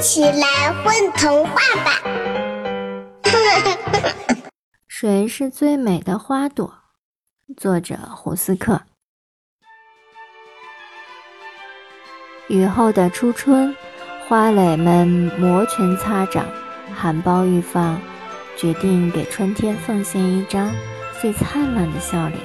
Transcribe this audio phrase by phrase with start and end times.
[0.00, 2.00] 一起来混童话吧！
[4.88, 6.72] 谁是最美的花朵？
[7.54, 8.80] 作者胡斯克。
[12.48, 13.76] 雨后的初春，
[14.26, 15.06] 花蕾们
[15.38, 16.46] 摩拳擦掌，
[16.96, 18.00] 含苞欲放，
[18.56, 20.72] 决定给春天奉献一张
[21.20, 22.40] 最灿烂的笑脸。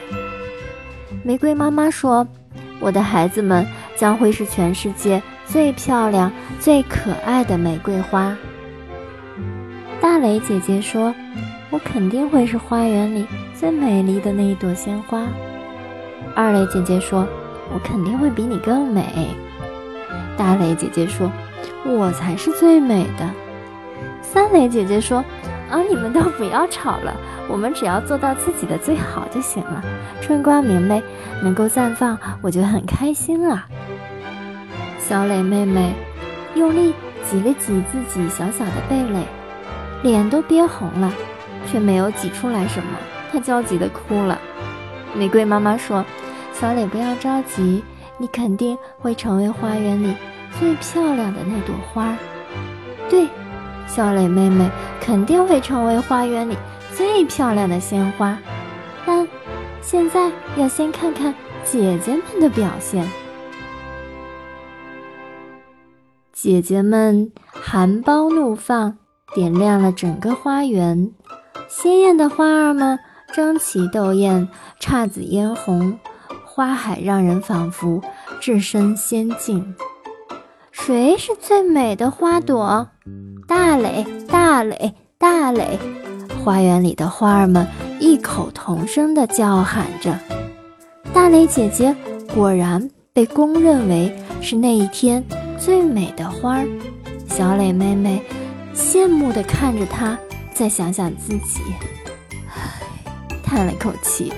[1.24, 2.28] 玫瑰妈妈说
[2.82, 3.66] ：“我的孩子们
[3.96, 8.36] 将会是全世界。”最漂亮、最可爱的玫瑰花。
[10.02, 11.13] 大蕾姐姐说
[11.71, 15.23] ：“我肯定会是花园里最美丽的那一朵鲜花。”
[16.35, 17.27] 二蕾姐姐说
[17.73, 19.30] ：“我肯定会比你更美。”
[20.38, 21.31] 大蕾姐姐说
[21.85, 23.30] ：“我才是最美的。”
[24.21, 25.23] 三蕾姐姐说
[25.71, 27.16] ：“啊，你们都不要吵了，
[27.48, 29.82] 我们只要做到自己的最好就行了。
[30.21, 31.02] 春光明媚，
[31.41, 33.66] 能够绽放，我就很开心了。”
[35.08, 35.94] 小磊妹妹
[36.55, 36.91] 用力
[37.30, 39.23] 挤了挤自己小小的蓓蕾，
[40.02, 41.13] 脸都憋红了，
[41.71, 42.90] 却没有挤出来什么。
[43.32, 44.40] 她焦急地哭了。
[45.13, 46.04] 玫瑰妈妈说
[46.54, 47.84] ：“小磊，不要着急，
[48.18, 50.12] 你肯定会成为花园里
[50.60, 52.18] 最漂亮的那朵花。”
[53.07, 53.27] 对，
[53.85, 54.68] 小磊妹妹
[54.99, 56.57] 肯定会成为花园里
[56.96, 58.35] 最漂亮的鲜花。
[59.05, 59.27] 但
[59.84, 61.32] 现在要先看看
[61.63, 63.07] 姐姐们的表现。
[66.46, 69.00] 姐姐们含苞怒放，
[69.34, 71.12] 点亮了整个花园。
[71.68, 73.00] 鲜艳的花儿们
[73.34, 74.47] 争奇斗艳，
[74.79, 75.97] 姹紫嫣红，
[76.46, 78.00] 花海让人仿佛
[78.40, 79.73] 置身仙境。
[80.72, 82.90] 谁是最美的花朵？
[83.47, 85.79] 大蕾，大蕾，大蕾！
[86.44, 87.66] 花园里的花儿们
[88.00, 90.16] 异口同声地叫喊着。
[91.12, 91.96] 大蕾姐姐
[92.35, 95.23] 果然被公认为是那一天。
[95.66, 96.68] 最美的花儿，
[97.28, 98.22] 小磊妹妹
[98.75, 100.16] 羡慕地看着她，
[100.53, 101.59] 再想想自己，
[102.47, 102.84] 唉，
[103.44, 104.31] 叹了口气。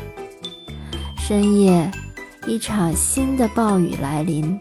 [1.17, 1.91] 深夜，
[2.47, 4.57] 一场新的暴雨来临。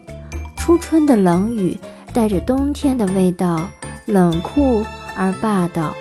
[0.57, 1.77] 初春的冷雨
[2.11, 3.65] 带着冬天的味道，
[4.05, 4.83] 冷酷
[5.15, 5.93] 而霸道。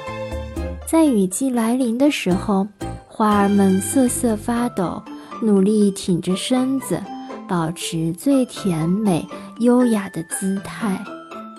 [0.85, 2.67] 在雨季来临的时候，
[3.07, 5.01] 花儿们瑟瑟发抖，
[5.41, 7.01] 努力挺着身子。
[7.49, 9.27] 保持最甜美、
[9.59, 11.03] 优雅的姿态，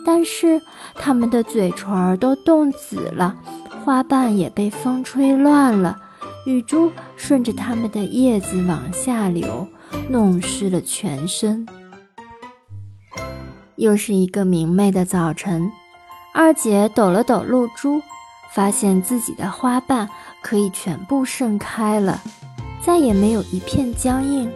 [0.06, 0.62] 但是
[0.96, 3.36] 它们的嘴唇都冻紫了，
[3.84, 5.98] 花瓣也被风吹乱了，
[6.46, 9.68] 雨珠顺着它们的叶子往下流，
[10.09, 11.66] 弄湿了全身。
[13.75, 15.72] 又是一个明媚的早晨，
[16.34, 18.02] 二姐抖了抖露珠，
[18.52, 20.09] 发现自己的花瓣
[20.42, 22.19] 可以全部盛开了，
[22.81, 24.52] 再也没有一片僵硬。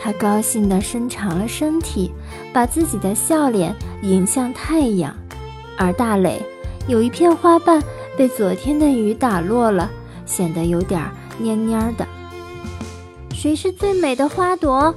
[0.00, 2.12] 他高兴地伸长了身体，
[2.52, 5.14] 把自己的笑脸迎向太阳。
[5.76, 6.42] 而大磊
[6.86, 7.82] 有一片花瓣
[8.16, 9.90] 被昨天的雨打落了，
[10.24, 11.00] 显得有点
[11.40, 12.06] 蔫蔫的。
[13.32, 14.94] 谁是最美的花朵？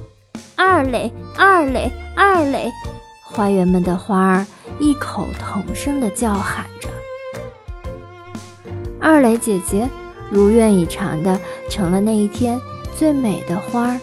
[0.56, 2.70] 二磊，二磊，二磊！
[3.22, 4.46] 花园们的花儿
[4.78, 6.88] 异口同声地叫喊着。
[9.00, 9.88] 二磊姐姐
[10.30, 12.60] 如愿以偿地成了那一天
[12.96, 14.00] 最美的花儿。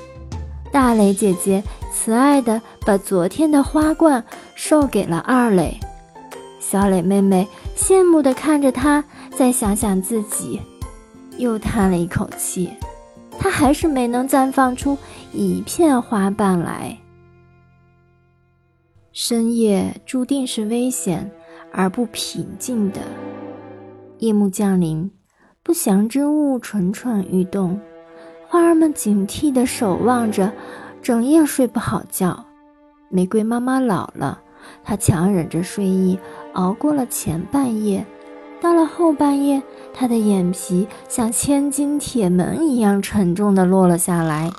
[0.72, 4.24] 大蕾姐姐慈爱地把昨天的花冠
[4.56, 5.80] 授给了二磊，
[6.60, 9.04] 小磊妹妹羡慕地看着她，
[9.36, 10.62] 再想想自己，
[11.38, 12.70] 又叹了一口气，
[13.40, 14.98] 她还是没能绽放出
[15.34, 16.98] 一片花瓣来。
[19.12, 21.30] 深夜注定是危险
[21.74, 23.02] 而不平静的，
[24.20, 25.10] 夜幕降临，
[25.64, 27.80] 不祥之物蠢蠢欲动。
[28.52, 30.52] 花儿们警惕地守望着，
[31.04, 32.44] 整夜睡不好觉。
[33.08, 34.42] 玫瑰妈妈老了，
[34.84, 36.18] 她强忍着睡意
[36.54, 38.04] 熬过了前半夜。
[38.60, 39.62] 到了后半夜，
[39.94, 44.50] 她的眼皮像千斤铁门一样沉重地落了下来。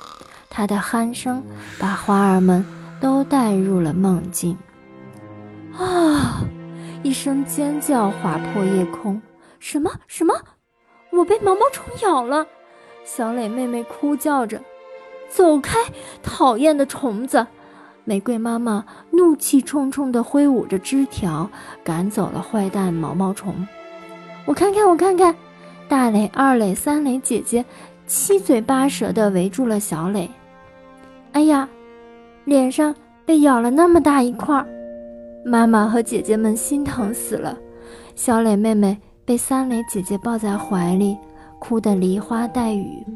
[0.48, 1.42] 她的鼾声
[1.76, 2.64] 把花儿们
[3.00, 4.56] 都带入了梦境。
[5.76, 6.44] 啊！
[7.02, 9.20] 一声尖叫划破夜空。
[9.58, 9.90] 什么？
[10.06, 10.32] 什么？
[11.10, 12.46] 我被毛毛虫咬了！
[13.04, 14.60] 小磊妹妹哭叫着
[15.28, 15.78] ：“走开，
[16.22, 17.46] 讨厌的虫子！”
[18.04, 21.48] 玫瑰妈妈怒气冲冲地挥舞着枝条，
[21.84, 23.54] 赶走了坏蛋毛毛虫。
[24.46, 25.34] 我看看，我看看，
[25.88, 27.64] 大磊、二磊、三磊姐姐
[28.06, 30.28] 七嘴八舌地围住了小磊。
[31.32, 31.68] 哎呀，
[32.44, 32.94] 脸上
[33.24, 34.66] 被咬了那么大一块儿，
[35.44, 37.56] 妈妈和姐姐们心疼死了。
[38.16, 41.16] 小磊妹妹被三磊姐姐抱在怀里。
[41.60, 43.06] 哭得梨花带雨，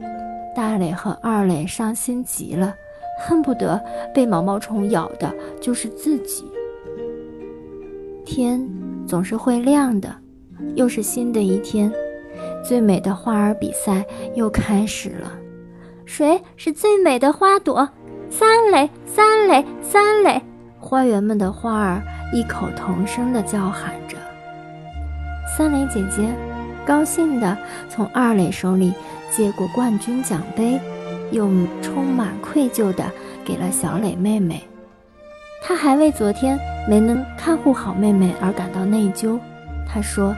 [0.55, 2.73] 大磊和二磊伤心极了，
[3.19, 3.83] 恨不得
[4.15, 6.45] 被毛毛虫咬的就是自己。
[8.25, 8.65] 天
[9.07, 10.15] 总是会亮的，
[10.77, 11.91] 又是新的一天。
[12.63, 14.05] 最美的花儿比赛
[14.35, 15.33] 又开始了，
[16.05, 17.89] 谁是最美的花朵？
[18.31, 20.41] 三蕾，三蕾，三蕾！
[20.79, 22.03] 花园们的花儿
[22.33, 24.17] 异口同声地叫喊着。
[25.57, 26.35] 三蕾姐姐
[26.87, 27.57] 高兴地
[27.89, 28.93] 从二蕾手里
[29.31, 30.81] 接过冠军奖杯，
[31.31, 31.49] 又
[31.83, 33.05] 充满愧疚地
[33.45, 34.63] 给了小磊妹妹。
[35.63, 36.59] 她还为昨天
[36.89, 39.39] 没能看护好妹妹而感到内疚。
[39.89, 40.35] 她说：“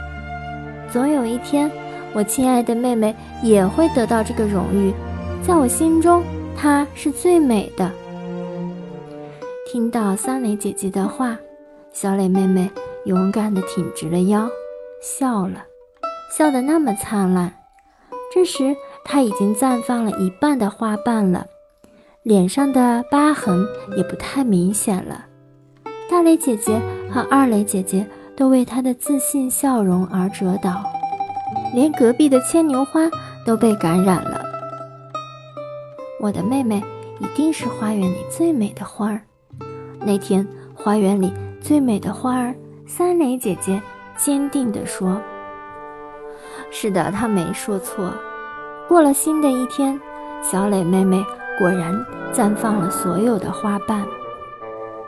[0.92, 1.70] 总有一天，
[2.12, 4.92] 我亲爱的妹妹也会得到这个荣誉，
[5.42, 6.22] 在我心中，
[6.56, 7.90] 她是最美的。”
[9.66, 11.36] 听到三蕾姐姐的话，
[11.92, 12.70] 小磊妹妹
[13.04, 14.48] 勇敢地挺直了腰。
[15.02, 15.66] 笑了，
[16.30, 17.52] 笑得那么灿烂。
[18.32, 21.46] 这时，她已经绽放了一半的花瓣了，
[22.22, 25.26] 脸上的疤痕也不太明显了。
[26.08, 26.80] 大蕾姐姐
[27.10, 28.06] 和二蕾姐姐
[28.36, 30.82] 都为她的自信笑容而折倒，
[31.74, 33.02] 连隔壁的牵牛花
[33.44, 34.40] 都被感染了。
[36.20, 36.82] 我的妹妹
[37.20, 39.20] 一定是花园里最美的花儿。
[40.00, 42.54] 那天，花园里最美的花儿，
[42.86, 43.80] 三蕾姐姐。
[44.18, 45.20] 坚定地说
[46.78, 48.12] ：“是的，她没说错。
[48.86, 49.98] 过了新的一天，
[50.42, 51.24] 小蕾妹妹
[51.58, 51.94] 果然
[52.34, 54.04] 绽放了所有的花瓣。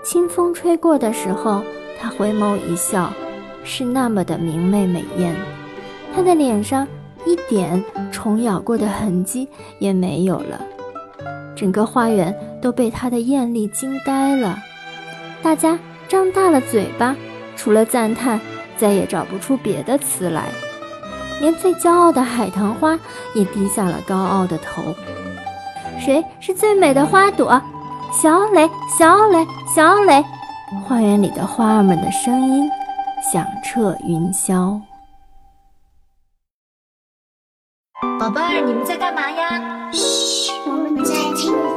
[0.02, 1.62] 清风吹过的时候，
[2.00, 3.12] 她回眸一笑，
[3.64, 5.36] 是那么的明媚美艳。
[6.14, 6.88] 她的脸上
[7.26, 9.46] 一点虫咬过的痕迹
[9.78, 10.64] 也没有了。
[11.54, 14.56] 整个花园都被她的艳丽惊呆了，
[15.42, 15.78] 大家
[16.08, 17.14] 张大了嘴巴，
[17.56, 18.40] 除了赞叹。”
[18.78, 20.44] 再也找不出别的词来，
[21.40, 22.98] 连最骄傲的海棠花
[23.34, 24.94] 也低下了高傲的头。
[25.98, 27.60] 谁是最美的花朵？
[28.10, 28.68] 小磊，
[28.98, 30.24] 小磊，小磊！
[30.86, 32.70] 花园里的花儿们的声音
[33.32, 34.80] 响彻云霄。
[38.18, 39.90] 宝贝儿，你们在干嘛呀？
[39.92, 41.67] 嘘，我们在。